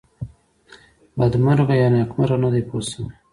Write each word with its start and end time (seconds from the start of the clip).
بدمرغه 1.19 1.75
یا 1.81 1.87
نېکمرغه 1.93 2.37
نه 2.43 2.49
دی 2.53 2.61
پوه 2.67 2.81
شوې!. 2.89 3.09